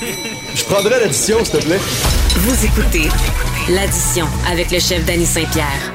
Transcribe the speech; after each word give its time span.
Je 0.00 0.64
prendrai 0.64 1.00
l'addition, 1.00 1.44
s'il 1.44 1.58
te 1.58 1.64
plaît. 1.64 1.78
Vous 1.78 2.64
écoutez 2.64 3.08
l'addition 3.68 4.26
avec 4.48 4.70
le 4.70 4.78
chef 4.78 5.04
Danny 5.04 5.26
Saint-Pierre. 5.26 5.92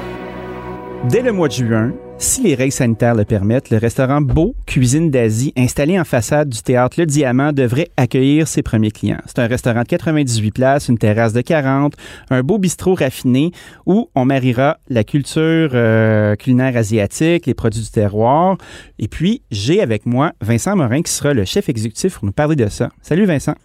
Dès 1.05 1.21
le 1.21 1.31
mois 1.31 1.47
de 1.47 1.53
juin, 1.53 1.93
si 2.17 2.43
les 2.43 2.55
règles 2.55 2.73
sanitaires 2.73 3.15
le 3.15 3.23
permettent, 3.23 3.69
le 3.69 3.77
restaurant 3.77 4.19
Beau 4.19 4.55
Cuisine 4.65 5.09
d'Asie, 5.09 5.53
installé 5.55 5.97
en 5.97 6.03
façade 6.03 6.49
du 6.49 6.61
théâtre 6.61 6.99
Le 6.99 7.05
Diamant, 7.05 7.53
devrait 7.53 7.91
accueillir 7.95 8.45
ses 8.49 8.61
premiers 8.61 8.91
clients. 8.91 9.21
C'est 9.25 9.39
un 9.39 9.47
restaurant 9.47 9.83
de 9.83 9.87
98 9.87 10.51
places, 10.51 10.89
une 10.89 10.97
terrasse 10.97 11.31
de 11.31 11.41
40, 11.41 11.93
un 12.29 12.41
beau 12.43 12.57
bistrot 12.57 12.95
raffiné 12.95 13.51
où 13.85 14.09
on 14.15 14.25
mariera 14.25 14.79
la 14.89 15.05
culture 15.05 15.71
euh, 15.73 16.35
culinaire 16.35 16.75
asiatique, 16.75 17.45
les 17.45 17.53
produits 17.53 17.83
du 17.83 17.89
terroir. 17.89 18.57
Et 18.99 19.07
puis, 19.07 19.43
j'ai 19.49 19.81
avec 19.81 20.05
moi 20.05 20.33
Vincent 20.41 20.75
Morin 20.75 21.01
qui 21.01 21.11
sera 21.11 21.33
le 21.33 21.45
chef 21.45 21.69
exécutif 21.69 22.15
pour 22.15 22.25
nous 22.25 22.33
parler 22.33 22.57
de 22.57 22.67
ça. 22.67 22.89
Salut 23.01 23.25
Vincent. 23.25 23.55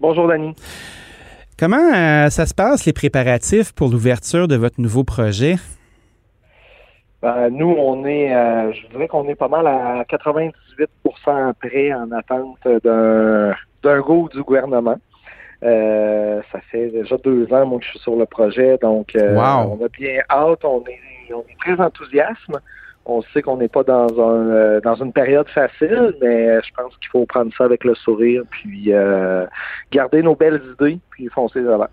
Bonjour 0.00 0.28
Dani. 0.28 0.54
Comment 1.58 1.92
euh, 1.92 2.30
ça 2.30 2.46
se 2.46 2.54
passe, 2.54 2.86
les 2.86 2.92
préparatifs 2.92 3.72
pour 3.72 3.88
l'ouverture 3.88 4.46
de 4.46 4.54
votre 4.54 4.80
nouveau 4.80 5.02
projet? 5.02 5.56
Ben, 7.20 7.50
nous, 7.50 7.74
on 7.76 8.06
est, 8.06 8.32
euh, 8.32 8.72
je 8.72 8.86
dirais 8.88 9.08
qu'on 9.08 9.28
est 9.28 9.34
pas 9.34 9.48
mal 9.48 9.66
à 9.66 10.04
98% 10.04 10.52
prêt 11.60 11.92
en 11.92 12.12
attente 12.12 12.58
d'un, 12.84 14.00
go 14.00 14.28
du 14.32 14.42
gouvernement. 14.44 14.98
Euh, 15.64 16.40
ça 16.52 16.60
fait 16.70 16.90
déjà 16.90 17.16
deux 17.16 17.52
ans, 17.52 17.66
moi, 17.66 17.80
que 17.80 17.84
je 17.86 17.90
suis 17.90 17.98
sur 17.98 18.14
le 18.14 18.26
projet, 18.26 18.78
donc 18.80 19.16
euh, 19.16 19.34
on 19.34 19.84
a 19.84 19.88
bien 19.88 20.20
hâte, 20.30 20.64
on 20.64 20.84
est, 20.86 21.34
on 21.34 21.40
est 21.40 21.58
très 21.58 21.84
enthousiaste. 21.84 22.48
On 23.08 23.22
sait 23.22 23.42
qu'on 23.42 23.56
n'est 23.56 23.68
pas 23.68 23.82
dans 23.82 24.06
un 24.20 24.80
dans 24.80 24.94
une 24.96 25.12
période 25.12 25.48
facile, 25.48 26.14
mais 26.20 26.60
je 26.62 26.70
pense 26.76 26.94
qu'il 26.98 27.08
faut 27.10 27.24
prendre 27.24 27.50
ça 27.56 27.64
avec 27.64 27.82
le 27.84 27.94
sourire, 27.94 28.42
puis 28.50 28.92
garder 29.90 30.22
nos 30.22 30.36
belles 30.36 30.62
idées, 30.78 30.98
puis 31.10 31.28
foncer 31.28 31.60
avant. 31.60 31.88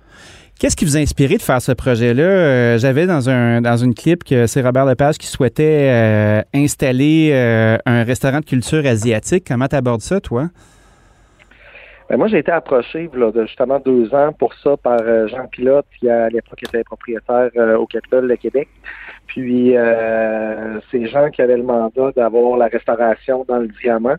Qu'est-ce 0.58 0.78
qui 0.78 0.86
vous 0.86 0.96
a 0.96 1.02
inspiré 1.02 1.36
de 1.36 1.41
faire 1.41 1.62
ce 1.62 1.74
projet-là? 1.74 2.24
Euh, 2.24 2.77
j'avais 2.77 3.08
dans 3.08 3.30
un 3.30 3.60
dans 3.60 3.76
une 3.76 3.93
clip 3.93 4.24
que 4.24 4.48
c'est 4.48 4.62
Robert 4.62 4.86
Lepage 4.86 5.18
qui 5.18 5.27
souhaitait 5.27 5.90
euh, 5.91 6.41
installer 6.54 7.32
euh, 7.34 7.77
un 7.86 8.04
restaurant 8.04 8.40
de 8.40 8.46
culture 8.46 8.86
asiatique. 8.86 9.43
Comment 9.46 9.68
tu 9.68 9.76
abordes 9.76 10.02
ça, 10.02 10.21
toi? 10.21 10.48
Ben 12.08 12.18
moi, 12.18 12.28
j'ai 12.28 12.38
été 12.38 12.52
approché 12.52 13.10
là, 13.14 13.32
de 13.32 13.46
justement 13.46 13.80
deux 13.80 14.14
ans 14.14 14.32
pour 14.32 14.54
ça 14.54 14.78
par 14.78 15.00
Jean 15.28 15.48
Pilote, 15.48 15.88
qui 16.00 16.08
à 16.08 16.30
l'époque 16.30 16.62
était 16.62 16.84
propriétaire 16.84 17.50
au 17.80 17.88
Capitole 17.88 18.28
de 18.28 18.36
Québec. 18.36 18.68
Puis 19.26 19.74
c'est 20.92 21.08
Jean 21.08 21.32
qui 21.32 21.42
avait 21.42 21.58
le 21.58 21.64
mandat 21.64 22.12
d'avoir 22.16 22.58
la 22.58 22.68
restauration 22.68 23.44
dans 23.48 23.58
le 23.58 23.70
diamant. 23.82 24.18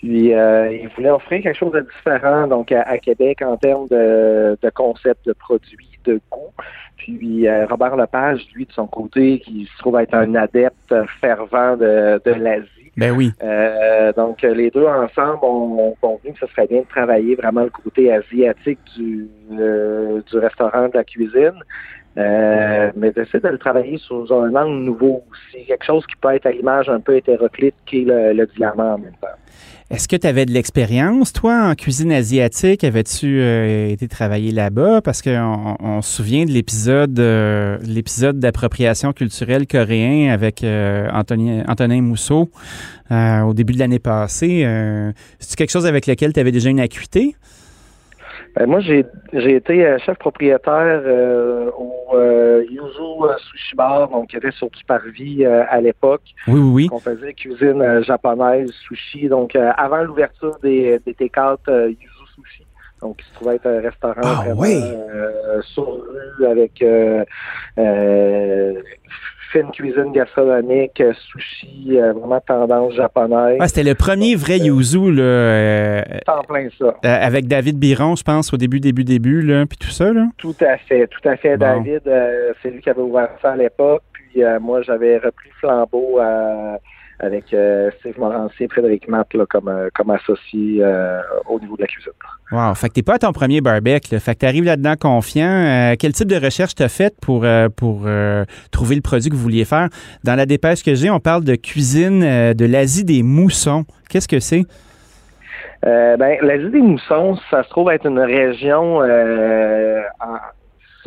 Puis 0.00 0.32
euh, 0.32 0.72
il 0.72 0.88
voulait 0.90 1.10
offrir 1.10 1.42
quelque 1.42 1.58
chose 1.58 1.72
de 1.72 1.80
différent 1.80 2.46
donc 2.46 2.70
à, 2.70 2.98
Québec 2.98 3.42
en 3.42 3.56
termes 3.56 3.88
de, 3.88 4.56
de 4.62 4.70
concept 4.70 5.26
de 5.26 5.32
produits, 5.32 5.98
de 6.04 6.20
goût. 6.30 6.52
Puis 6.96 7.48
euh, 7.48 7.66
Robert 7.66 7.96
Lepage, 7.96 8.46
lui, 8.54 8.64
de 8.64 8.72
son 8.72 8.86
côté, 8.86 9.40
qui 9.40 9.66
se 9.66 9.78
trouve 9.78 9.98
être 9.98 10.14
un 10.14 10.36
adepte 10.36 10.94
fervent 11.20 11.76
de, 11.76 12.20
de 12.24 12.30
l'Asie. 12.30 12.68
Ben 12.96 13.12
oui. 13.12 13.32
Euh, 13.42 14.12
donc 14.12 14.42
les 14.42 14.70
deux 14.70 14.86
ensemble 14.86 15.40
ont, 15.42 15.96
convenu 16.00 16.32
que 16.32 16.46
ce 16.46 16.46
serait 16.52 16.66
bien 16.68 16.80
de 16.80 16.86
travailler 16.86 17.34
vraiment 17.34 17.62
le 17.62 17.70
côté 17.70 18.12
asiatique 18.12 18.78
du, 18.96 19.28
du 19.50 20.38
restaurant 20.38 20.88
de 20.88 20.94
la 20.94 21.04
cuisine. 21.04 21.60
Mais 22.18 23.10
d'essayer 23.12 23.40
de 23.40 23.48
le 23.48 23.58
travailler 23.58 23.98
sous 23.98 24.26
un 24.32 24.54
angle 24.54 24.84
nouveau 24.84 25.22
aussi, 25.30 25.64
quelque 25.66 25.84
chose 25.84 26.04
qui 26.06 26.16
peut 26.16 26.34
être 26.34 26.46
à 26.46 26.50
l'image 26.50 26.88
un 26.88 27.00
peu 27.00 27.16
hétéroclite 27.16 27.74
qui 27.86 28.02
est 28.02 28.04
le, 28.04 28.32
le 28.32 28.46
diamant 28.56 28.94
en 28.94 28.98
même 28.98 29.16
temps. 29.20 29.28
Est-ce 29.90 30.06
que 30.06 30.16
tu 30.16 30.26
avais 30.26 30.44
de 30.44 30.52
l'expérience, 30.52 31.32
toi, 31.32 31.70
en 31.70 31.74
cuisine 31.74 32.12
asiatique? 32.12 32.84
Avais-tu 32.84 33.40
euh, 33.40 33.88
été 33.88 34.06
travailler 34.06 34.52
là-bas? 34.52 35.00
Parce 35.00 35.22
qu'on 35.22 35.76
on 35.80 36.02
se 36.02 36.16
souvient 36.16 36.44
de 36.44 36.50
l'épisode 36.50 37.18
euh, 37.18 37.78
l'épisode 37.82 38.38
d'appropriation 38.38 39.14
culturelle 39.14 39.66
coréen 39.66 40.30
avec 40.30 40.62
euh, 40.62 41.08
Anthony, 41.10 41.62
Antonin 41.66 42.02
Mousseau 42.02 42.50
au 43.10 43.54
début 43.54 43.72
de 43.72 43.78
l'année 43.78 43.98
passée. 43.98 44.66
C'est 45.38 45.56
quelque 45.56 45.70
chose 45.70 45.86
avec 45.86 46.06
lequel 46.06 46.34
tu 46.34 46.40
avais 46.40 46.52
déjà 46.52 46.68
une 46.68 46.80
acuité? 46.80 47.34
Ben, 48.58 48.66
moi, 48.66 48.80
j'ai 48.80 49.04
été 49.32 49.86
euh, 49.86 49.98
chef 49.98 50.18
propriétaire 50.18 51.02
euh, 51.06 51.70
au 51.78 52.16
euh, 52.16 52.64
Yuzu 52.68 53.38
Sushi 53.38 53.76
Bar, 53.76 54.08
donc 54.08 54.30
qui 54.30 54.36
était 54.36 54.50
sur 54.50 54.68
du 54.70 54.82
parvis 54.82 55.44
à 55.44 55.80
l'époque. 55.80 56.22
Oui, 56.48 56.58
oui, 56.58 56.70
oui. 56.72 56.88
On 56.90 56.98
faisait 56.98 57.34
cuisine 57.34 58.02
japonaise, 58.02 58.72
sushi. 58.88 59.28
Donc, 59.28 59.54
avant 59.54 60.02
l'ouverture 60.02 60.58
des, 60.60 60.98
des 61.06 61.12
T4 61.12 61.90
Yuzu 61.90 62.24
Sushi, 62.34 62.66
donc 63.00 63.18
qui 63.18 63.26
se 63.28 63.34
trouvait 63.34 63.54
être 63.56 63.66
un 63.66 63.80
restaurant 63.80 64.22
ah, 64.24 64.42
vraiment 64.44 64.60
oui. 64.60 64.82
sur 65.62 66.02
rue 66.38 66.46
avec 66.46 66.82
fine 69.52 69.70
cuisine 69.72 70.12
gastronomique, 70.12 71.00
euh, 71.00 71.12
sushi, 71.14 71.98
euh, 71.98 72.12
vraiment 72.12 72.40
tendance 72.40 72.94
japonaise. 72.94 73.58
Ah, 73.60 73.68
c'était 73.68 73.82
le 73.82 73.94
premier 73.94 74.34
vrai 74.34 74.58
yuzu, 74.58 75.12
là. 75.12 75.22
Euh, 75.22 76.02
en 76.26 76.42
plein 76.42 76.68
ça. 76.78 76.94
avec 77.02 77.46
David 77.46 77.78
Biron, 77.78 78.16
je 78.16 78.22
pense, 78.22 78.52
au 78.52 78.56
début, 78.56 78.80
début, 78.80 79.04
début, 79.04 79.42
là, 79.42 79.66
puis 79.66 79.78
tout 79.78 79.90
ça, 79.90 80.12
là. 80.12 80.26
Tout 80.36 80.56
à 80.60 80.76
fait, 80.78 81.06
tout 81.06 81.26
à 81.28 81.36
fait. 81.36 81.56
David, 81.56 82.02
c'est 82.62 82.70
lui 82.70 82.80
qui 82.80 82.90
avait 82.90 83.02
ouvert 83.02 83.30
ça 83.40 83.52
à 83.52 83.56
l'époque, 83.56 84.02
puis 84.12 84.42
moi, 84.60 84.82
j'avais 84.82 85.18
repris 85.18 85.50
flambeau 85.60 86.18
à 86.18 86.78
avec 87.20 87.52
euh, 87.52 87.90
Steve 87.98 88.18
Morancier, 88.18 88.68
Frédéric 88.68 89.08
Matt 89.08 89.34
là, 89.34 89.44
comme, 89.48 89.68
euh, 89.68 89.88
comme 89.94 90.10
associé 90.10 90.78
euh, 90.80 91.20
au 91.48 91.58
niveau 91.58 91.76
de 91.76 91.82
la 91.82 91.88
cuisine. 91.88 92.12
Wow. 92.52 92.74
Fait 92.74 92.88
que 92.88 92.94
t'es 92.94 93.02
pas 93.02 93.14
à 93.14 93.18
ton 93.18 93.32
premier 93.32 93.60
barbecue. 93.60 94.18
Fait 94.18 94.34
que 94.34 94.40
t'arrives 94.40 94.64
là-dedans 94.64 94.94
confiant. 94.98 95.94
quel 95.98 96.12
type 96.12 96.28
de 96.28 96.42
recherche 96.42 96.74
t'as 96.74 96.88
fait 96.88 97.14
pour, 97.20 97.44
pour 97.76 98.06
trouver 98.70 98.94
le 98.94 99.02
produit 99.02 99.28
que 99.28 99.34
vous 99.34 99.42
vouliez 99.42 99.64
faire? 99.64 99.88
Dans 100.24 100.34
la 100.34 100.46
dépêche 100.46 100.82
que 100.82 100.94
j'ai, 100.94 101.10
on 101.10 101.20
parle 101.20 101.44
de 101.44 101.56
cuisine 101.56 102.20
de 102.54 102.64
l'Asie 102.64 103.04
des 103.04 103.22
moussons. 103.22 103.84
Qu'est-ce 104.08 104.28
que 104.28 104.40
c'est? 104.40 104.64
ben, 105.82 106.38
l'Asie 106.40 106.70
des 106.70 106.80
moussons, 106.80 107.38
ça 107.50 107.62
se 107.64 107.68
trouve 107.68 107.90
être 107.90 108.06
une 108.06 108.18
région 108.18 109.00
en, 109.00 110.38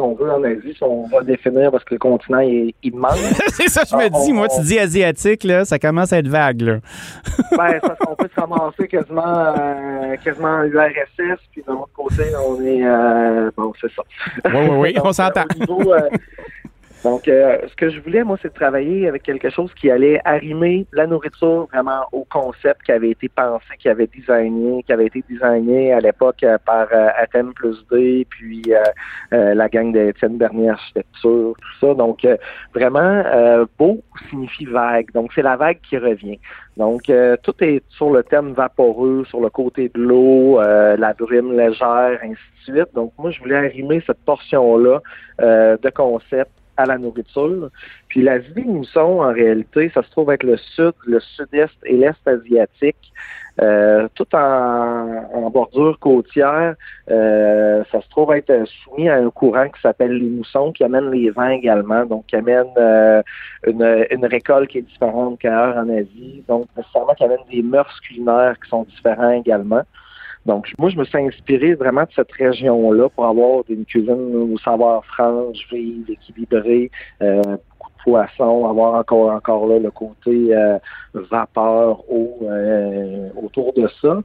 on 0.02 0.14
veut, 0.16 0.32
en 0.32 0.44
Asie, 0.44 0.74
si 0.76 0.84
on 0.84 1.08
va 1.08 1.22
définir 1.22 1.72
parce 1.72 1.84
que 1.84 1.96
le 1.96 2.00
continent 2.00 2.40
est 2.40 2.74
immense. 2.84 3.18
c'est 3.48 3.70
ça, 3.70 3.84
je 3.90 3.96
me 3.96 4.04
ah, 4.04 4.10
dis. 4.10 4.34
Moi, 4.34 4.48
tu 4.50 4.62
dis 4.62 4.80
asiatique, 4.80 5.44
là, 5.44 5.66
ça 5.66 5.80
commence 5.80 6.12
à 6.14 6.18
être 6.18 6.28
vague, 6.28 6.62
là. 6.62 6.78
ben, 7.58 7.80
ça, 7.82 7.96
on 8.10 8.16
peut 8.16 8.30
se 8.34 8.40
ramasser 8.40 8.88
quasiment, 8.88 9.24
euh, 9.26 10.16
quasiment 10.24 10.62
l'URSS, 10.64 11.40
puis 11.52 11.64
de 11.66 11.72
l'autre 11.72 11.90
côté, 11.94 12.24
on 12.48 12.62
est. 12.62 12.86
Euh, 12.86 13.52
bon, 13.56 13.74
c'est 13.80 13.92
ça. 13.94 14.04
Oui, 14.46 14.68
oui, 14.70 14.78
oui, 14.78 14.96
on 15.04 15.14
s'entend. 15.14 15.46
Euh, 15.60 16.10
donc, 17.04 17.28
euh, 17.28 17.58
ce 17.68 17.76
que 17.76 17.90
je 17.90 18.00
voulais, 18.00 18.24
moi, 18.24 18.38
c'est 18.42 18.50
de 18.50 18.54
travailler 18.54 19.08
avec 19.08 19.24
quelque 19.24 19.50
chose 19.50 19.74
qui 19.74 19.90
allait 19.90 20.22
arrimer 20.24 20.86
la 20.92 21.08
nourriture 21.08 21.68
vraiment 21.72 22.06
au 22.12 22.26
concept 22.26 22.84
qui 22.84 22.92
avait 22.92 23.10
été 23.10 23.28
pensé, 23.28 23.66
qui 23.80 23.90
avait 23.90 24.08
designé, 24.08 24.84
qui 24.84 24.94
avait 24.94 25.08
été 25.08 25.24
designé 25.28 25.94
à 25.94 26.00
l'époque 26.00 26.44
euh, 26.44 26.60
par 26.64 26.88
euh, 26.92 27.08
Athènes 27.18 27.54
plus 27.54 27.84
D, 27.92 28.28
puis 28.30 28.62
la 29.32 29.70
gang 29.70 29.92
d'Étienne 29.92 30.38
Bernier 30.38 30.70
Architecture, 30.70 31.54
tout 31.56 31.80
ça. 31.80 31.94
Donc, 31.94 32.26
vraiment, 32.74 33.24
beau 33.78 34.02
signifie 34.30 34.66
vague. 34.66 35.12
Donc, 35.14 35.32
c'est 35.34 35.42
la 35.42 35.56
vague 35.56 35.80
qui 35.82 35.98
revient. 35.98 36.40
Donc, 36.78 37.12
tout 37.44 37.54
est 37.62 37.84
sur 37.90 38.12
le 38.12 38.24
thème 38.24 38.54
vaporeux, 38.54 39.26
sur 39.26 39.42
le 39.42 39.50
côté 39.50 39.90
de 39.94 40.02
l'eau, 40.02 40.60
la 40.60 41.14
brume 41.14 41.58
légère, 41.58 42.20
ainsi 42.24 42.42
de 42.68 42.74
suite. 42.74 42.94
Donc, 42.94 43.14
moi, 43.18 43.32
je 43.32 43.40
voulais 43.40 43.58
arrimer 43.58 44.02
cette 44.06 44.24
portion-là 44.26 45.02
de 45.40 45.90
concept 45.90 46.52
à 46.78 46.86
la 46.86 46.98
nourriture. 46.98 47.70
Puis 48.08 48.22
la 48.22 48.38
vie 48.40 48.66
mousson, 48.66 49.22
en 49.22 49.34
réalité, 49.34 49.92
ça 49.94 50.04
se 50.04 50.10
trouve 50.12 50.32
être 50.32 50.44
le 50.44 50.58
sud, 50.58 50.94
le 51.06 51.20
sud-est 51.20 51.76
et 51.86 51.98
l'est 51.98 52.28
asiatique. 52.28 53.12
Euh, 53.62 54.08
tout 54.16 54.28
en, 54.34 55.50
bordure 55.50 56.00
côtière, 56.00 56.76
euh, 57.10 57.84
ça 57.92 58.02
se 58.02 58.10
trouve 58.10 58.34
être 58.34 58.66
soumis 58.66 59.10
à 59.10 59.18
un 59.18 59.30
courant 59.30 59.68
qui 59.68 59.82
s'appelle 59.82 60.14
les 60.14 60.30
moussons, 60.30 60.72
qui 60.72 60.86
amène 60.86 61.12
les 61.12 61.30
vins 61.30 61.50
également, 61.50 62.06
donc 62.06 62.28
qui 62.28 62.38
amène 62.38 62.68
euh, 62.78 63.22
une, 63.68 64.06
une, 64.10 64.26
récolte 64.26 64.70
qui 64.70 64.78
est 64.78 64.84
différente 64.84 65.38
qu'ailleurs 65.40 65.76
en 65.76 65.90
Asie, 65.90 66.44
donc 66.48 66.68
nécessairement 66.78 67.14
qui 67.14 67.26
amène 67.26 67.44
des 67.52 67.62
mœurs 67.62 68.00
culinaires 68.00 68.56
qui 68.64 68.70
sont 68.70 68.84
différents 68.84 69.32
également. 69.32 69.84
Donc, 70.46 70.72
moi, 70.80 70.90
je 70.90 70.98
me 70.98 71.04
suis 71.04 71.18
inspiré 71.20 71.76
vraiment 71.76 72.02
de 72.04 72.12
cette 72.16 72.32
région-là 72.32 73.10
pour 73.10 73.26
avoir 73.26 73.64
une 73.70 73.86
cuisine 73.86 74.36
au 74.36 74.58
savoir 74.58 75.06
franche, 75.06 75.68
vive, 75.72 76.10
équilibrée, 76.10 76.90
euh, 77.22 77.42
beaucoup 77.44 77.90
de 77.90 78.04
poissons, 78.04 78.68
avoir 78.68 78.96
encore 78.96 79.32
encore 79.32 79.68
là 79.68 79.80
le 79.80 79.92
côté 79.92 80.56
euh, 80.56 80.80
vapeur, 81.14 82.04
eau 82.10 82.40
euh, 82.44 83.30
autour 83.42 83.74
de 83.74 83.88
ça. 84.02 84.22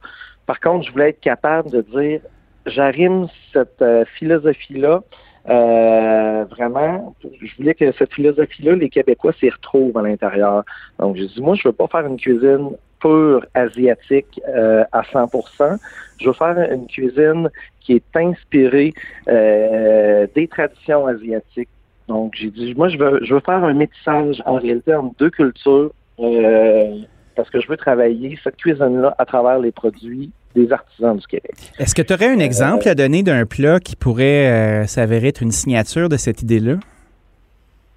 Par 0.47 0.59
contre, 0.59 0.87
je 0.87 0.91
voulais 0.91 1.09
être 1.09 1.19
capable 1.19 1.69
de 1.69 1.81
dire, 1.81 2.21
j'arrime 2.65 3.27
cette 3.53 3.83
philosophie-là 4.17 5.01
euh, 5.49 6.43
vraiment, 6.49 7.15
je 7.23 7.55
voulais 7.57 7.73
que 7.73 7.89
cette 7.93 8.13
philosophie-là, 8.13 8.75
les 8.75 8.89
Québécois 8.89 9.31
s'y 9.39 9.49
retrouvent 9.49 9.97
à 9.97 10.01
l'intérieur. 10.01 10.63
Donc, 10.99 11.15
j'ai 11.15 11.27
dit, 11.27 11.41
moi, 11.41 11.55
je 11.55 11.67
veux 11.67 11.73
pas 11.73 11.87
faire 11.87 12.05
une 12.05 12.17
cuisine 12.17 12.71
pure 12.99 13.45
asiatique 13.53 14.41
euh, 14.47 14.83
à 14.91 15.01
100%. 15.01 15.77
Je 16.19 16.27
veux 16.27 16.33
faire 16.33 16.57
une 16.71 16.87
cuisine 16.87 17.49
qui 17.81 17.93
est 17.93 18.17
inspirée 18.17 18.93
euh, 19.27 20.27
des 20.35 20.47
traditions 20.47 21.07
asiatiques. 21.07 21.69
Donc, 22.07 22.33
j'ai 22.35 22.49
dit, 22.49 22.73
moi, 22.75 22.89
je 22.89 22.97
veux, 22.97 23.19
je 23.23 23.33
veux 23.33 23.41
faire 23.41 23.63
un 23.63 23.73
métissage 23.73 24.41
en 24.45 24.55
réalité 24.55 24.95
entre 24.95 25.15
deux 25.19 25.29
cultures 25.29 25.91
euh, 26.19 26.97
parce 27.35 27.49
que 27.49 27.59
je 27.59 27.67
veux 27.67 27.77
travailler 27.77 28.37
cette 28.43 28.57
cuisine-là 28.57 29.15
à 29.17 29.25
travers 29.25 29.59
les 29.59 29.71
produits 29.71 30.31
des 30.55 30.71
artisans 30.71 31.15
du 31.15 31.27
Québec. 31.27 31.53
Est-ce 31.77 31.93
que 31.93 32.01
tu 32.01 32.13
aurais 32.13 32.29
un 32.29 32.39
exemple 32.39 32.87
à 32.87 32.95
donner 32.95 33.21
d'un 33.21 33.45
plat 33.45 33.79
qui 33.79 33.95
pourrait 33.95 34.87
s'avérer 34.87 35.27
être 35.27 35.43
une 35.43 35.51
signature 35.51 36.09
de 36.09 36.17
cette 36.17 36.41
idée-là? 36.41 36.77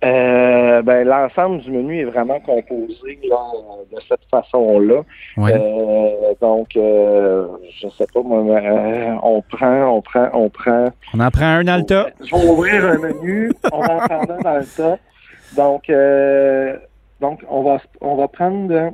Euh, 0.02 0.80
ben, 0.82 1.06
l'ensemble 1.06 1.60
du 1.60 1.70
menu 1.70 2.00
est 2.00 2.04
vraiment 2.04 2.40
composé 2.40 3.20
de 3.22 4.00
cette 4.08 4.24
façon-là. 4.30 5.02
Euh, 5.38 6.34
donc, 6.40 6.74
euh, 6.76 7.46
je 7.78 7.88
sais 7.88 8.06
pas, 8.12 8.22
moi, 8.22 8.38
euh, 8.38 9.14
on 9.22 9.42
prend, 9.42 9.96
on 9.96 10.00
prend, 10.00 10.28
on 10.32 10.48
prend. 10.48 10.88
On 11.12 11.20
en 11.20 11.30
prend 11.30 11.44
un 11.44 11.64
dans 11.64 11.76
le 11.76 11.84
tas. 11.84 12.06
Je 12.20 12.34
vais 12.34 12.48
ouvrir 12.48 12.86
un 12.86 12.98
menu, 12.98 13.52
on 13.72 13.78
en 13.78 13.98
prendre 13.98 14.32
un 14.32 14.38
dans 14.42 14.58
le 14.58 14.64
tas. 14.64 14.98
Donc, 15.56 15.92
donc 17.20 17.44
on 17.50 17.62
va 17.62 17.78
on 18.00 18.14
va 18.14 18.28
prendre 18.28 18.92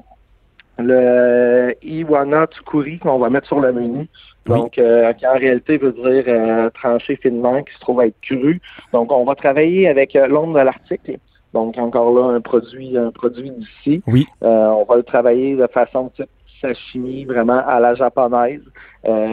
le 0.79 1.75
Iwana 1.83 2.47
Tsukuri 2.47 2.99
qu'on 2.99 3.19
va 3.19 3.31
mettre 3.31 3.47
sur 3.47 3.61
le 3.61 3.73
menu. 3.73 4.09
Donc, 4.47 4.79
euh, 4.79 5.13
qui 5.15 5.27
en 5.27 5.35
réalité 5.35 5.77
veut 5.77 5.93
dire 5.93 6.25
euh, 6.29 6.71
tranché 6.71 7.17
finement, 7.17 7.63
qui 7.65 7.75
se 7.75 7.81
trouve 7.81 8.03
être 8.03 8.21
cru. 8.23 8.61
Donc, 8.93 9.11
on 9.11 9.25
va 9.25 9.35
travailler 9.35 9.89
avec 9.89 10.15
euh, 10.15 10.29
l'ombre 10.29 10.59
de 10.59 10.65
l'article. 10.65 11.19
Donc, 11.53 11.77
encore 11.79 12.13
là, 12.13 12.37
un 12.37 12.41
produit, 12.41 12.97
un 12.97 13.11
produit 13.11 13.51
d'ici. 13.51 14.03
Oui. 14.07 14.27
Euh, 14.45 14.69
on 14.69 14.85
va 14.85 14.97
le 14.97 15.03
travailler 15.03 15.57
de 15.57 15.67
façon 15.67 16.11
type 16.11 16.29
sashimi, 16.61 17.25
vraiment 17.25 17.61
à 17.67 17.81
la 17.81 17.95
japonaise, 17.95 18.63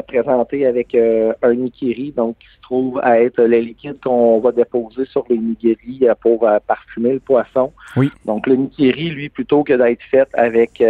présenté 0.07 0.65
avec 0.65 0.95
un 0.95 1.53
nikiri, 1.53 2.11
donc 2.11 2.37
qui 2.39 2.47
se 2.47 2.61
trouve 2.61 2.99
à 3.03 3.19
être 3.19 3.41
le 3.41 3.59
liquide 3.59 3.97
qu'on 4.03 4.39
va 4.39 4.51
déposer 4.51 5.05
sur 5.05 5.25
les 5.29 5.37
nigiri 5.37 6.05
pour 6.21 6.47
parfumer 6.67 7.13
le 7.13 7.19
poisson. 7.19 7.71
Oui. 7.95 8.11
Donc, 8.25 8.45
le 8.47 8.55
nikiri, 8.55 9.09
lui, 9.09 9.29
plutôt 9.29 9.63
que 9.63 9.73
d'être 9.73 10.03
fait 10.11 10.27
avec 10.33 10.81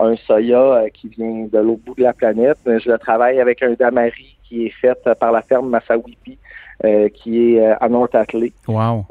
un 0.00 0.16
soya 0.16 0.58
euh, 0.58 0.88
qui 0.92 1.08
vient 1.08 1.46
de 1.52 1.58
l'autre 1.58 1.82
bout 1.84 1.94
de 1.94 2.02
la 2.02 2.12
planète. 2.12 2.58
Je 2.66 2.90
le 2.90 2.98
travaille 2.98 3.40
avec 3.40 3.62
un 3.62 3.72
damari 3.72 4.36
qui 4.44 4.66
est 4.66 4.70
fait 4.80 4.98
par 5.18 5.32
la 5.32 5.42
ferme 5.42 5.68
Massawipi, 5.68 6.38
euh, 6.84 7.08
qui 7.08 7.56
est 7.56 7.66
à 7.66 7.88
North-Atley. 7.88 8.52
Wow. 8.66 9.06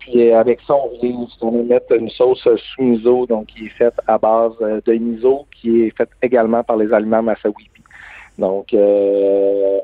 Puis 0.00 0.32
avec 0.32 0.60
ça, 0.66 0.74
on 0.74 0.90
vient 1.00 1.26
on 1.42 1.62
mettre 1.62 1.92
une 1.94 2.10
sauce 2.10 2.42
sous 2.42 2.82
miso, 2.82 3.26
donc 3.26 3.46
qui 3.46 3.66
est 3.66 3.76
faite 3.78 3.94
à 4.06 4.18
base 4.18 4.52
de 4.58 4.92
miso, 4.94 5.46
qui 5.60 5.82
est 5.82 5.96
faite 5.96 6.10
également 6.22 6.64
par 6.64 6.76
les 6.76 6.92
aliments 6.92 7.22
Massawipi. 7.22 7.82
Donc, 8.38 8.72
euh, 8.72 9.78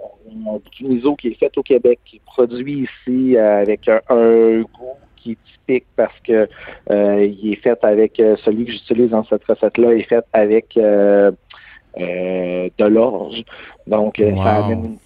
du 0.72 0.84
miso 0.84 1.14
qui 1.14 1.28
est 1.28 1.38
fait 1.38 1.56
au 1.56 1.62
Québec, 1.62 2.00
qui 2.04 2.16
est 2.16 2.24
produit 2.24 2.88
ici 3.06 3.36
avec 3.36 3.88
un 3.88 4.62
goût 4.62 4.96
est 5.32 5.38
typique 5.44 5.86
parce 5.96 6.18
que 6.20 6.48
euh, 6.90 7.24
il 7.24 7.52
est 7.52 7.62
fait 7.62 7.82
avec 7.84 8.18
euh, 8.20 8.36
celui 8.44 8.66
que 8.66 8.72
j'utilise 8.72 9.10
dans 9.10 9.24
cette 9.24 9.44
recette-là 9.44 9.94
est 9.94 10.08
fait 10.08 10.24
avec 10.32 10.76
euh, 10.76 11.30
de 11.96 12.84
l'orge. 12.84 13.42
Donc 13.86 14.16
ça 14.18 14.64
amène 14.64 14.84
une 14.84 14.98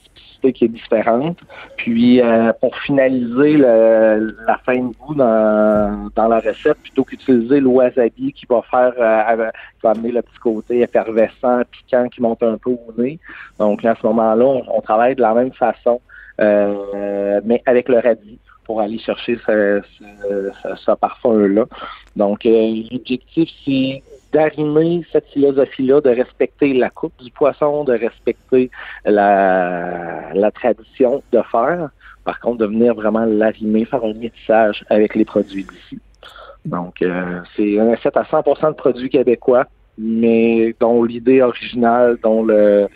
qui 0.48 0.64
est 0.64 0.68
différente. 0.68 1.38
Puis 1.76 2.20
pour 2.60 2.76
finaliser 2.78 3.56
la 3.56 4.58
fin 4.64 4.76
de 4.76 4.92
goût 4.94 5.14
dans, 5.14 6.10
dans 6.14 6.28
la 6.28 6.40
recette, 6.40 6.78
plutôt 6.82 7.04
qu'utiliser 7.04 7.60
le 7.60 7.68
wasabi 7.68 8.32
qui 8.32 8.46
va 8.48 8.62
faire 8.70 8.92
qui 8.94 9.82
va 9.82 9.90
amener 9.90 10.12
le 10.12 10.22
petit 10.22 10.38
côté 10.38 10.80
effervescent, 10.80 11.62
piquant 11.70 12.08
qui 12.08 12.22
monte 12.22 12.42
un 12.42 12.58
peu 12.58 12.70
au 12.70 12.92
nez. 12.96 13.18
Donc 13.58 13.84
à 13.84 13.94
ce 14.00 14.06
moment-là, 14.06 14.44
on, 14.44 14.80
travaille 14.80 15.14
de 15.14 15.22
la 15.22 15.34
même 15.34 15.52
façon. 15.52 16.00
mais 16.38 17.62
avec 17.66 17.88
le 17.88 17.98
radis 17.98 18.38
pour 18.70 18.80
aller 18.80 19.00
chercher 19.00 19.36
ce, 19.46 20.94
parfum-là. 20.94 21.64
Donc, 22.14 22.46
euh, 22.46 22.82
l'objectif, 22.92 23.48
c'est 23.64 24.00
d'arrimer 24.32 25.04
cette 25.12 25.26
philosophie-là, 25.28 26.00
de 26.00 26.10
respecter 26.10 26.72
la 26.74 26.90
coupe 26.90 27.12
du 27.22 27.30
poisson, 27.30 27.84
de 27.84 27.92
respecter 27.92 28.70
la, 29.04 30.50
tradition 30.54 31.22
de 31.32 31.40
faire. 31.50 31.90
Par 32.24 32.38
contre, 32.40 32.58
de 32.58 32.66
venir 32.66 32.94
vraiment 32.94 33.24
l'arrimer, 33.24 33.84
faire 33.84 34.04
un 34.04 34.14
métissage 34.14 34.84
avec 34.90 35.14
les 35.14 35.24
produits 35.24 35.64
d'ici. 35.64 35.98
Donc, 36.64 37.00
euh, 37.00 37.40
c'est 37.56 37.78
un 37.78 37.90
recette 37.90 38.16
à 38.16 38.22
100% 38.22 38.68
de 38.68 38.74
produits 38.74 39.08
québécois, 39.08 39.66
mais 39.96 40.74
dont 40.78 41.02
l'idée 41.02 41.40
originale, 41.40 42.18
dont 42.22 42.44
le, 42.44 42.88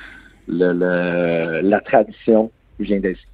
la 0.49 1.81
tradition 1.81 2.51
vient 2.79 3.01
d'Asie. 3.01 3.27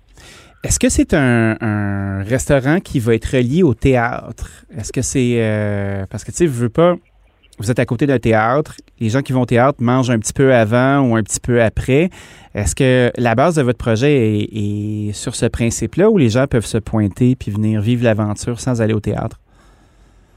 Est-ce 0.62 0.78
que 0.78 0.90
c'est 0.90 1.14
un, 1.14 2.22
restaurant 2.22 2.80
qui 2.80 3.00
va 3.00 3.14
être 3.14 3.36
relié 3.36 3.62
au 3.62 3.72
théâtre? 3.72 4.66
Est-ce 4.76 4.92
que 4.92 5.00
c'est. 5.00 5.36
Euh, 5.36 6.04
parce 6.10 6.22
que, 6.22 6.30
tu 6.30 6.36
sais, 6.38 6.46
vous 6.46 6.60
veux 6.60 6.68
pas. 6.68 6.96
Vous 7.60 7.70
êtes 7.70 7.78
à 7.78 7.84
côté 7.84 8.06
d'un 8.06 8.18
théâtre. 8.18 8.76
Les 9.00 9.10
gens 9.10 9.20
qui 9.20 9.34
vont 9.34 9.42
au 9.42 9.46
théâtre 9.46 9.82
mangent 9.82 10.08
un 10.08 10.18
petit 10.18 10.32
peu 10.32 10.54
avant 10.54 11.00
ou 11.00 11.14
un 11.14 11.22
petit 11.22 11.40
peu 11.40 11.62
après. 11.62 12.08
Est-ce 12.54 12.74
que 12.74 13.12
la 13.20 13.34
base 13.34 13.56
de 13.56 13.62
votre 13.62 13.76
projet 13.76 14.48
est, 14.50 15.12
sur 15.12 15.34
ce 15.34 15.44
principe-là 15.44 16.08
où 16.08 16.16
les 16.16 16.30
gens 16.30 16.46
peuvent 16.46 16.64
se 16.64 16.78
pointer 16.78 17.36
puis 17.36 17.50
venir 17.50 17.82
vivre 17.82 18.02
l'aventure 18.02 18.58
sans 18.58 18.80
aller 18.80 18.94
au 18.94 19.00
théâtre? 19.00 19.36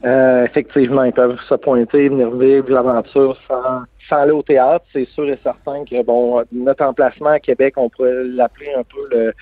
Euh, 0.03 0.43
effectivement, 0.43 1.03
ils 1.03 1.13
peuvent 1.13 1.39
se 1.47 1.55
pointer, 1.55 2.09
venir 2.09 2.29
vivre 2.31 2.69
l'aventure 2.69 3.37
sans, 3.47 3.83
sans 4.09 4.17
aller 4.17 4.31
au 4.31 4.43
théâtre. 4.43 4.85
C'est 4.93 5.07
sûr 5.09 5.29
et 5.29 5.39
certain 5.43 5.85
que 5.85 6.03
bon, 6.03 6.43
notre 6.51 6.83
emplacement 6.83 7.29
à 7.29 7.39
Québec, 7.39 7.75
on 7.77 7.89
pourrait 7.89 8.23
l'appeler 8.23 8.73
un 8.75 8.83
peu 8.83 9.07
le, 9.11 9.33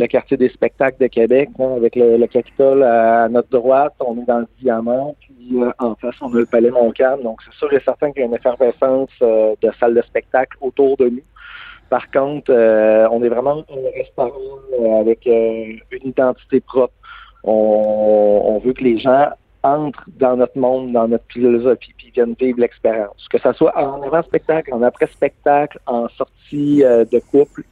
le 0.00 0.06
quartier 0.06 0.36
des 0.36 0.48
spectacles 0.48 0.96
de 1.00 1.06
Québec, 1.06 1.50
hein, 1.58 1.74
avec 1.76 1.94
le, 1.96 2.26
Capitole 2.26 2.82
à 2.82 3.28
notre 3.28 3.50
droite, 3.50 3.94
on 4.00 4.16
est 4.20 4.24
dans 4.24 4.38
le 4.38 4.46
Diamant, 4.60 5.16
puis 5.20 5.60
euh, 5.60 5.70
en 5.78 5.94
face, 5.96 6.14
on 6.20 6.32
a 6.32 6.38
le 6.38 6.46
Palais 6.46 6.70
Montcalm. 6.70 7.22
Donc, 7.22 7.40
c'est 7.44 7.56
sûr 7.56 7.72
et 7.72 7.80
certain 7.80 8.12
qu'il 8.12 8.20
y 8.20 8.22
a 8.22 8.26
une 8.26 8.34
effervescence 8.34 9.10
euh, 9.22 9.54
de 9.60 9.70
salles 9.78 9.94
de 9.94 10.02
spectacle 10.02 10.56
autour 10.60 10.96
de 10.96 11.08
nous. 11.08 11.22
Par 11.88 12.10
contre, 12.10 12.52
euh, 12.52 13.08
on 13.10 13.22
est 13.22 13.28
vraiment 13.28 13.64
un 13.68 13.98
restaurant 13.98 15.00
avec 15.00 15.26
une 15.26 15.80
identité 16.04 16.60
propre. 16.60 16.94
On, 17.42 18.60
veut 18.62 18.74
que 18.74 18.84
les 18.84 18.98
gens 18.98 19.30
entrent 19.62 20.04
dans 20.18 20.36
notre 20.36 20.58
monde, 20.58 20.92
dans 20.92 21.08
notre 21.08 21.24
philosophie, 21.28 21.92
puis 21.96 22.10
viennent 22.10 22.34
vivre 22.38 22.60
l'expérience. 22.60 23.26
Que 23.30 23.38
ce 23.38 23.52
soit 23.52 23.76
en 23.76 24.02
avant-spectacle, 24.02 24.72
en 24.72 24.82
après-spectacle, 24.82 25.78
en 25.86 26.08
sortie 26.08 26.78
de 26.82 27.18
couple, 27.30 27.64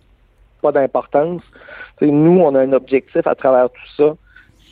pas 0.61 0.73
d'importance. 0.73 1.43
Nous, 2.01 2.41
on 2.41 2.55
a 2.55 2.61
un 2.61 2.73
objectif 2.73 3.27
à 3.27 3.35
travers 3.35 3.71
tout 3.71 3.89
ça, 3.97 4.15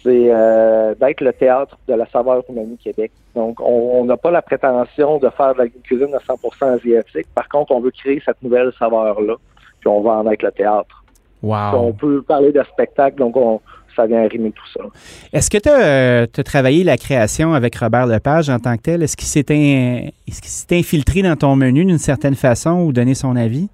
c'est 0.06 0.28
euh, 0.30 0.94
d'être 0.94 1.20
le 1.20 1.32
théâtre 1.32 1.76
de 1.88 1.94
la 1.94 2.06
saveur 2.06 2.44
humaine 2.48 2.76
Québec. 2.82 3.10
Donc, 3.34 3.60
on 3.60 4.04
n'a 4.04 4.16
pas 4.16 4.30
la 4.30 4.40
prétention 4.40 5.18
de 5.18 5.28
faire 5.30 5.54
de 5.54 5.58
la 5.58 5.68
cuisine 5.68 6.14
à 6.14 6.18
100% 6.18 6.76
asiatique. 6.76 7.26
Par 7.34 7.48
contre, 7.48 7.72
on 7.72 7.80
veut 7.80 7.90
créer 7.90 8.22
cette 8.24 8.40
nouvelle 8.42 8.72
saveur-là, 8.78 9.34
puis 9.80 9.88
on 9.88 10.00
va 10.02 10.12
en 10.12 10.30
être 10.30 10.42
le 10.42 10.52
théâtre. 10.52 11.04
Wow. 11.42 11.74
On 11.74 11.92
peut 11.92 12.22
parler 12.22 12.52
de 12.52 12.62
spectacle, 12.62 13.16
donc 13.16 13.36
on, 13.36 13.60
ça 13.96 14.06
vient 14.06 14.28
rimer 14.28 14.52
tout 14.52 14.68
ça. 14.72 14.84
Est-ce 15.32 15.50
que 15.50 15.58
tu 15.58 15.68
as, 15.68 15.80
euh, 15.80 16.26
travaillé 16.44 16.84
la 16.84 16.96
création 16.96 17.54
avec 17.54 17.74
Robert 17.76 18.06
Lepage 18.06 18.48
en 18.50 18.58
tant 18.58 18.76
que 18.76 18.82
tel? 18.82 19.02
Est-ce 19.02 19.16
qu'il 19.16 19.26
s'est 19.26 20.76
infiltré 20.76 21.22
dans 21.22 21.36
ton 21.36 21.56
menu 21.56 21.84
d'une 21.84 21.98
certaine 21.98 22.34
façon 22.36 22.82
ou 22.82 22.92
donné 22.92 23.14
son 23.14 23.34
avis? 23.34 23.68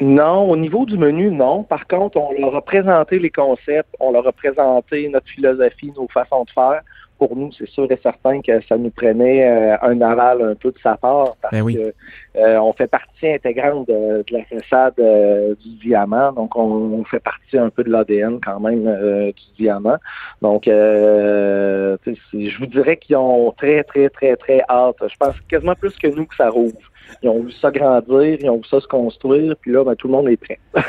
Non, 0.00 0.48
au 0.48 0.56
niveau 0.56 0.86
du 0.86 0.96
menu, 0.96 1.30
non. 1.30 1.62
Par 1.62 1.86
contre, 1.86 2.16
on 2.16 2.32
leur 2.40 2.56
a 2.56 2.62
présenté 2.62 3.18
les 3.18 3.28
concepts, 3.28 3.94
on 4.00 4.12
leur 4.12 4.26
a 4.26 4.32
présenté 4.32 5.06
notre 5.10 5.28
philosophie, 5.28 5.92
nos 5.94 6.08
façons 6.08 6.44
de 6.44 6.50
faire. 6.50 6.80
Pour 7.20 7.36
nous, 7.36 7.52
c'est 7.52 7.68
sûr 7.68 7.86
et 7.92 8.00
certain 8.02 8.40
que 8.40 8.60
ça 8.66 8.76
nous 8.76 8.90
prenait 8.90 9.46
euh, 9.46 9.76
un 9.82 10.00
aval 10.00 10.42
un 10.42 10.54
peu 10.56 10.72
de 10.72 10.78
sa 10.82 10.96
part 10.96 11.36
parce 11.40 11.54
ben 11.54 11.72
que 11.72 11.94
euh, 12.36 12.58
on 12.58 12.72
fait 12.72 12.88
partie 12.88 13.28
intégrante 13.28 13.86
de, 13.86 14.24
la 14.30 14.42
façade 14.44 14.94
euh, 14.98 15.54
du 15.62 15.68
diamant, 15.86 16.32
donc 16.32 16.56
on, 16.56 17.04
fait 17.04 17.20
partie 17.20 17.58
un 17.58 17.70
peu 17.70 17.84
de 17.84 17.90
l'ADN 17.90 18.40
quand 18.42 18.58
même 18.58 18.84
du 19.32 19.62
diamant. 19.62 19.98
Donc, 20.42 20.62
je 20.66 22.58
vous 22.58 22.66
dirais 22.66 22.96
qu'ils 22.96 23.16
ont 23.16 23.52
très, 23.52 23.84
très, 23.84 24.08
très, 24.08 24.36
très 24.36 24.62
hâte. 24.68 24.96
Je 25.00 25.16
pense 25.18 25.38
quasiment 25.48 25.74
plus 25.74 25.96
que 25.96 26.08
nous 26.08 26.24
que 26.24 26.36
ça 26.36 26.48
rouvre 26.48 26.78
ils 27.22 27.28
ont 27.28 27.42
vu 27.42 27.52
ça 27.52 27.70
grandir, 27.70 28.38
ils 28.40 28.50
ont 28.50 28.56
vu 28.56 28.68
ça 28.70 28.80
se 28.80 28.86
construire, 28.86 29.54
puis 29.60 29.72
là, 29.72 29.84
ben, 29.84 29.94
tout 29.94 30.08
le 30.08 30.14
monde 30.14 30.28
est 30.28 30.36
prêt. 30.36 30.58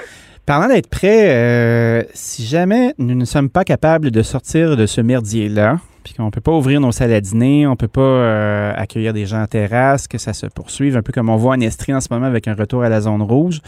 Parlant 0.46 0.68
d'être 0.68 0.90
prêt, 0.90 1.32
euh, 1.32 2.04
si 2.14 2.46
jamais 2.46 2.94
nous 2.98 3.16
ne 3.16 3.26
sommes 3.26 3.50
pas 3.50 3.64
capables 3.64 4.12
de 4.12 4.22
sortir 4.22 4.76
de 4.76 4.86
ce 4.86 5.00
merdier-là, 5.00 5.78
puis 6.04 6.14
qu'on 6.14 6.26
ne 6.26 6.32
peut 6.32 6.42
pas 6.42 6.52
ouvrir 6.52 6.82
nos 6.82 6.92
salles 6.92 7.14
à 7.14 7.22
dîner, 7.22 7.68
on 7.68 7.72
ne 7.72 7.76
peut 7.76 7.88
pas 7.88 8.02
euh, 8.02 8.74
accueillir 8.76 9.14
des 9.14 9.26
gens 9.26 9.42
en 9.42 9.48
terrasse, 9.48 10.08
que 10.08 10.18
ça 10.18 10.34
se 10.34 10.46
poursuive, 10.48 10.98
un 10.98 11.02
peu 11.02 11.12
comme 11.12 11.30
on 11.30 11.38
voit 11.38 11.56
en 11.56 11.60
Estrie 11.60 11.94
en 11.94 12.02
ce 12.02 12.08
moment 12.12 12.26
avec 12.26 12.48
un 12.48 12.56
retour 12.56 12.84
à 12.84 12.90
la 12.90 13.02
zone 13.02 13.22
rouge, 13.22 13.62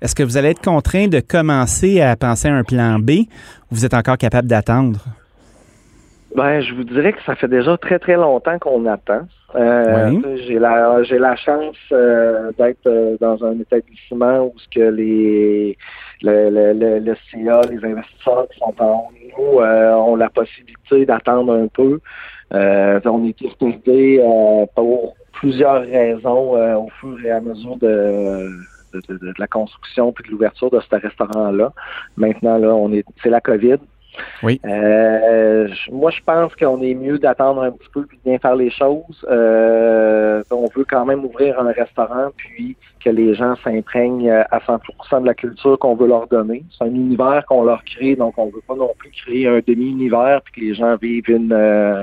est-ce 0.00 0.14
que 0.14 0.22
vous 0.22 0.36
allez 0.36 0.48
être 0.48 0.62
contraint 0.62 1.08
de 1.08 1.20
commencer 1.20 2.00
à 2.00 2.16
penser 2.16 2.48
à 2.48 2.54
un 2.54 2.64
plan 2.64 2.98
B 2.98 3.10
ou 3.10 3.26
vous 3.72 3.84
êtes 3.84 3.94
encore 3.94 4.18
capable 4.18 4.48
d'attendre? 4.48 5.00
Ben, 6.36 6.60
je 6.60 6.74
vous 6.74 6.84
dirais 6.84 7.12
que 7.14 7.22
ça 7.24 7.34
fait 7.34 7.48
déjà 7.48 7.76
très 7.78 7.98
très 7.98 8.16
longtemps 8.16 8.58
qu'on 8.58 8.84
attend. 8.86 9.22
Euh, 9.54 10.10
Oui. 10.10 10.22
J'ai 10.46 10.58
la 10.58 11.02
j'ai 11.02 11.18
la 11.18 11.34
chance 11.36 11.76
euh, 11.92 12.52
d'être 12.58 12.86
euh, 12.86 13.16
dans 13.20 13.42
un 13.44 13.58
établissement 13.58 14.44
où 14.46 14.52
ce 14.58 14.68
que 14.68 14.80
les 14.90 15.78
le, 16.22 16.50
le, 16.50 16.72
le, 16.74 16.98
le 16.98 17.14
CA, 17.30 17.60
les 17.70 17.82
investisseurs 17.90 18.46
qui 18.50 18.58
sont 18.58 18.74
en 18.78 19.08
haut 19.08 19.12
de 19.14 19.32
nous 19.54 19.60
euh, 19.60 19.94
ont 19.94 20.16
la 20.16 20.28
possibilité 20.28 21.06
d'attendre 21.06 21.54
un 21.54 21.68
peu. 21.68 22.00
Euh, 22.52 23.00
on 23.06 23.24
est 23.26 23.34
retardé 23.42 24.20
euh, 24.22 24.66
pour 24.74 25.14
plusieurs 25.32 25.82
raisons 25.82 26.56
euh, 26.56 26.74
au 26.76 26.88
fur 27.00 27.16
et 27.24 27.30
à 27.30 27.40
mesure 27.40 27.76
de, 27.76 28.50
de, 28.94 29.00
de- 29.08 29.18
de 29.18 29.34
la 29.38 29.46
construction 29.46 30.12
puis 30.12 30.24
de 30.26 30.30
l'ouverture 30.32 30.70
de 30.70 30.80
ce 30.80 30.96
restaurant-là. 30.96 31.72
Maintenant, 32.16 32.58
là, 32.58 32.74
on 32.74 32.92
est 32.92 33.04
c'est 33.22 33.30
la 33.30 33.40
COVID. 33.40 33.78
Oui. 34.42 34.60
Euh, 34.64 35.68
moi, 35.90 36.10
je 36.10 36.20
pense 36.24 36.54
qu'on 36.56 36.80
est 36.82 36.94
mieux 36.94 37.18
d'attendre 37.18 37.62
un 37.62 37.70
petit 37.70 37.88
peu 37.92 38.04
puis 38.04 38.18
de 38.18 38.30
bien 38.30 38.38
faire 38.38 38.56
les 38.56 38.70
choses. 38.70 39.26
Euh, 39.28 40.42
on 40.50 40.68
veut 40.74 40.84
quand 40.88 41.04
même 41.04 41.24
ouvrir 41.24 41.58
un 41.60 41.72
restaurant 41.72 42.28
puis 42.36 42.76
que 43.04 43.10
les 43.10 43.34
gens 43.34 43.54
s'imprègnent 43.62 44.30
à 44.30 44.58
100% 44.58 45.22
de 45.22 45.26
la 45.26 45.34
culture 45.34 45.78
qu'on 45.78 45.94
veut 45.94 46.08
leur 46.08 46.26
donner. 46.26 46.64
C'est 46.76 46.84
un 46.84 46.94
univers 46.94 47.44
qu'on 47.46 47.64
leur 47.64 47.82
crée, 47.84 48.16
donc 48.16 48.34
on 48.36 48.46
veut 48.46 48.62
pas 48.66 48.74
non 48.74 48.92
plus 48.98 49.10
créer 49.10 49.48
un 49.48 49.60
demi-univers 49.66 50.40
puis 50.42 50.54
que 50.54 50.60
les 50.60 50.74
gens 50.74 50.96
vivent 50.96 51.30
une, 51.30 51.52
euh, 51.52 52.02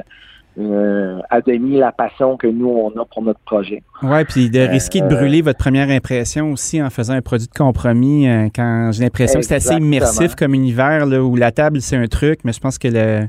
une- 0.57 1.22
à 1.29 1.41
demi 1.41 1.77
la 1.77 1.91
passion 1.91 2.38
que 2.38 2.48
nous 2.48 2.67
on 2.69 2.89
a 3.01 3.05
pour 3.05 3.22
notre 3.24 3.39
projet. 3.41 3.81
Ouais, 4.01 4.24
puis 4.25 4.50
de 4.50 4.60
risquer 4.60 5.01
de 5.01 5.05
Euh, 5.05 5.10
brûler 5.17 5.41
votre 5.41 5.57
première 5.57 5.89
impression 5.89 6.51
aussi 6.51 6.81
en 6.81 6.89
faisant 6.89 7.13
un 7.13 7.22
produit 7.22 7.48
de 7.48 7.53
compromis, 7.57 8.27
euh, 8.27 8.48
quand 8.55 8.91
j'ai 8.93 9.03
l'impression 9.03 9.39
que 9.39 9.45
c'est 9.45 9.55
assez 9.55 9.75
immersif 9.75 10.36
comme 10.36 10.53
univers, 10.53 11.05
là, 11.05 11.22
où 11.24 11.36
la 11.36 11.51
table, 11.51 11.81
c'est 11.81 11.98
un 11.98 12.07
truc, 12.07 12.39
mais 12.43 12.53
je 12.53 12.60
pense 12.60 12.77
que 12.77 12.88
le, 12.88 13.27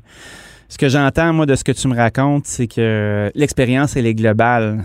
ce 0.69 0.79
que 0.79 0.89
j'entends, 0.89 1.33
moi, 1.33 1.47
de 1.47 1.55
ce 1.55 1.65
que 1.65 1.73
tu 1.73 1.89
me 1.89 1.97
racontes, 1.97 2.47
c'est 2.47 2.67
que 2.67 3.31
l'expérience, 3.35 3.97
elle 3.97 4.07
est 4.07 4.15
globale. 4.15 4.85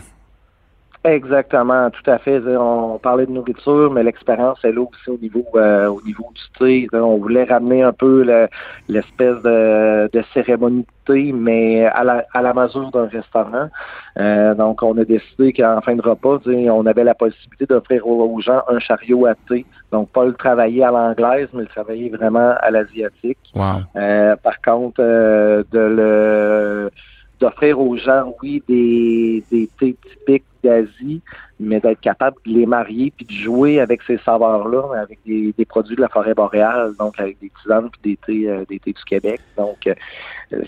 Exactement, 1.05 1.89
tout 1.91 2.11
à 2.11 2.17
fait. 2.17 2.41
On 2.57 2.99
parlait 2.99 3.25
de 3.25 3.31
nourriture, 3.31 3.89
mais 3.89 4.03
l'expérience 4.03 4.59
est 4.65 4.73
là 4.73 4.81
aussi 4.81 5.09
au 5.09 5.17
niveau 5.17 5.45
euh, 5.55 5.87
au 5.87 6.01
niveau 6.01 6.29
du 6.35 6.41
thé. 6.59 6.89
On 6.91 7.15
voulait 7.15 7.45
ramener 7.45 7.83
un 7.83 7.93
peu 7.93 8.23
le- 8.23 8.49
l'espèce 8.89 9.41
de, 9.41 10.09
de 10.11 10.23
cérémonie 10.33 10.85
de 11.07 11.13
thé, 11.13 11.31
mais 11.31 11.85
à 11.85 12.03
la, 12.03 12.25
à 12.33 12.41
la 12.41 12.53
mesure 12.53 12.91
d'un 12.91 13.07
restaurant. 13.07 13.69
Euh, 14.17 14.53
donc, 14.55 14.83
on 14.83 14.97
a 14.97 15.05
décidé 15.05 15.53
qu'en 15.53 15.79
fin 15.79 15.95
de 15.95 16.01
repas, 16.01 16.39
on 16.45 16.85
avait 16.85 17.05
la 17.05 17.15
possibilité 17.15 17.65
d'offrir 17.65 18.05
aux, 18.05 18.35
aux 18.35 18.41
gens 18.41 18.61
un 18.67 18.79
chariot 18.79 19.25
à 19.25 19.35
thé. 19.47 19.65
Donc, 19.93 20.09
pas 20.09 20.25
le 20.25 20.33
travailler 20.33 20.83
à 20.83 20.91
l'anglaise, 20.91 21.47
mais 21.53 21.61
le 21.61 21.67
travailler 21.67 22.09
vraiment 22.09 22.55
à 22.59 22.71
l'asiatique. 22.71 23.39
Wow. 23.55 23.83
Euh, 23.95 24.35
par 24.35 24.61
contre, 24.61 24.99
euh, 24.99 25.63
de 25.71 25.79
le 25.79 26.91
d'offrir 27.39 27.79
aux 27.79 27.95
gens, 27.95 28.35
oui, 28.43 28.61
des, 28.67 29.41
des 29.49 29.69
thés 29.79 29.95
typiques 30.11 30.43
d'Asie, 30.63 31.21
mais 31.59 31.79
d'être 31.79 31.99
capable 31.99 32.37
de 32.45 32.53
les 32.53 32.65
marier 32.65 33.11
puis 33.15 33.25
de 33.25 33.31
jouer 33.31 33.79
avec 33.79 34.01
ces 34.03 34.17
saveurs-là, 34.19 34.99
avec 34.99 35.19
des, 35.25 35.53
produits 35.65 35.95
de 35.95 36.01
la 36.01 36.07
forêt 36.07 36.33
boréale, 36.33 36.93
donc 36.97 37.19
avec 37.19 37.39
des 37.39 37.51
tisanes 37.61 37.89
puis 37.89 38.11
des 38.11 38.17
thés, 38.25 38.49
euh, 38.49 38.65
des 38.69 38.79
du 38.79 39.03
Québec. 39.05 39.41
Donc, 39.57 39.87
euh, 39.87 39.93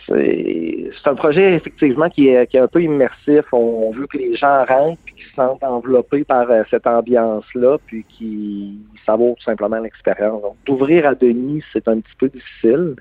c'est 0.06 1.08
un 1.08 1.16
projet 1.16 1.54
effectivement 1.54 2.10
qui 2.10 2.28
est, 2.28 2.46
qui 2.48 2.58
est 2.58 2.60
un 2.60 2.68
peu 2.68 2.84
immersif. 2.84 3.46
On, 3.54 3.92
veut 3.92 4.06
que 4.08 4.18
les 4.18 4.36
gens 4.36 4.64
rentrent 4.66 5.02
puis 5.06 5.16
qu'ils 5.16 5.26
se 5.26 5.36
sentent 5.36 5.64
enveloppés 5.64 6.24
par 6.24 6.50
euh, 6.52 6.64
cette 6.70 6.86
ambiance-là, 6.86 7.78
puis 7.88 8.04
qu'ils 8.10 8.78
savourent 9.06 9.38
tout 9.38 9.44
simplement 9.44 9.80
l'expérience. 9.80 10.42
Donc, 10.42 10.56
d'ouvrir 10.66 11.08
à 11.08 11.16
demi, 11.16 11.64
c'est 11.72 11.88
un 11.88 12.00
petit 12.00 12.16
peu 12.20 12.30
difficile. 12.30 12.96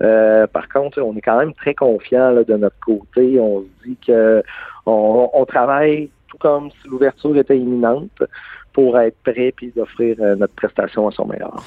Par 0.00 0.68
contre, 0.68 1.00
on 1.00 1.16
est 1.16 1.20
quand 1.20 1.38
même 1.38 1.54
très 1.54 1.74
confiant 1.74 2.32
de 2.32 2.56
notre 2.56 2.78
côté. 2.80 3.38
On 3.38 3.60
se 3.60 3.88
dit 3.88 3.96
que 4.06 4.42
on, 4.86 5.30
on 5.32 5.44
travaille 5.44 6.10
comme 6.38 6.70
si 6.70 6.88
l'ouverture 6.88 7.36
était 7.36 7.58
imminente 7.58 8.22
pour 8.72 8.98
être 8.98 9.16
prêt 9.22 9.52
puis 9.56 9.72
d'offrir 9.74 10.16
euh, 10.20 10.36
notre 10.36 10.54
prestation 10.54 11.08
à 11.08 11.12
son 11.12 11.26
meilleur. 11.26 11.62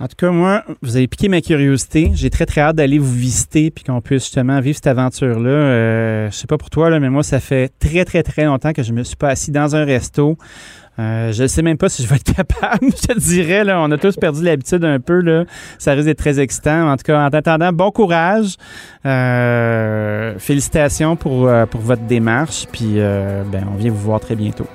En 0.00 0.06
tout 0.06 0.14
cas, 0.16 0.30
moi, 0.30 0.62
vous 0.80 0.96
avez 0.96 1.08
piqué 1.08 1.28
ma 1.28 1.40
curiosité. 1.40 2.12
J'ai 2.14 2.30
très, 2.30 2.46
très 2.46 2.60
hâte 2.60 2.76
d'aller 2.76 3.00
vous 3.00 3.12
visiter 3.12 3.72
puis 3.72 3.82
qu'on 3.82 4.00
puisse 4.00 4.22
justement 4.22 4.60
vivre 4.60 4.76
cette 4.76 4.86
aventure-là. 4.86 5.50
Euh, 5.50 6.30
je 6.30 6.36
sais 6.36 6.46
pas 6.46 6.56
pour 6.56 6.70
toi, 6.70 6.88
là, 6.88 7.00
mais 7.00 7.10
moi, 7.10 7.24
ça 7.24 7.40
fait 7.40 7.72
très, 7.80 8.04
très, 8.04 8.22
très 8.22 8.44
longtemps 8.44 8.72
que 8.72 8.84
je 8.84 8.92
me 8.92 9.02
suis 9.02 9.16
pas 9.16 9.30
assis 9.30 9.50
dans 9.50 9.74
un 9.74 9.84
resto. 9.84 10.36
Euh, 11.00 11.32
je 11.32 11.46
sais 11.46 11.62
même 11.62 11.78
pas 11.78 11.88
si 11.88 12.04
je 12.04 12.08
vais 12.08 12.16
être 12.16 12.32
capable, 12.36 12.92
je 12.92 13.08
te 13.08 13.18
dirais. 13.18 13.64
Là, 13.64 13.80
on 13.80 13.90
a 13.90 13.98
tous 13.98 14.16
perdu 14.16 14.44
l'habitude 14.44 14.84
un 14.84 15.00
peu. 15.00 15.20
Là. 15.20 15.44
Ça 15.78 15.92
risque 15.92 16.06
d'être 16.06 16.18
très 16.18 16.38
excitant. 16.38 16.92
En 16.92 16.96
tout 16.96 17.04
cas, 17.04 17.18
en 17.18 17.28
attendant, 17.28 17.72
bon 17.72 17.90
courage. 17.90 18.54
Euh, 19.04 20.38
félicitations 20.38 21.16
pour, 21.16 21.48
euh, 21.48 21.66
pour 21.66 21.80
votre 21.80 22.02
démarche. 22.02 22.66
Puis, 22.70 22.96
ben, 22.96 23.66
on 23.72 23.76
vient 23.76 23.90
vous 23.90 23.98
voir 23.98 24.20
très 24.20 24.36
bientôt. 24.36 24.66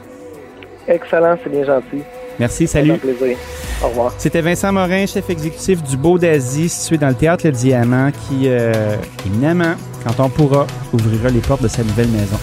Excellent, 0.85 1.37
c'est 1.41 1.49
bien 1.49 1.63
gentil. 1.63 2.03
Merci, 2.39 2.67
salut. 2.67 2.97
plaisir. 2.97 3.37
Au 3.83 3.87
revoir. 3.87 4.13
C'était 4.17 4.41
Vincent 4.41 4.71
Morin, 4.71 5.05
chef 5.05 5.29
exécutif 5.29 5.83
du 5.83 5.97
Beau 5.97 6.17
d'Asie, 6.17 6.69
situé 6.69 6.97
dans 6.97 7.09
le 7.09 7.15
Théâtre 7.15 7.45
Le 7.45 7.51
Diamant, 7.51 8.11
qui, 8.11 8.43
euh, 8.45 8.95
éminemment, 9.25 9.75
quand 10.05 10.23
on 10.23 10.29
pourra, 10.29 10.65
ouvrira 10.93 11.29
les 11.29 11.39
portes 11.39 11.63
de 11.63 11.67
sa 11.67 11.83
nouvelle 11.83 12.09
maison. 12.09 12.37